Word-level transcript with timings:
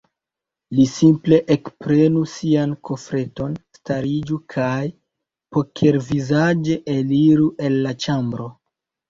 Li 0.75 0.83
simple 0.91 1.37
ekprenu 1.55 2.23
sian 2.31 2.73
kofreton, 2.89 3.53
stariĝu 3.77 4.39
kaj 4.55 4.81
pokervizaĝe 5.59 6.81
eliru 6.97 7.53
el 7.69 7.79
la 7.87 7.95
ĉambro. 8.07 8.51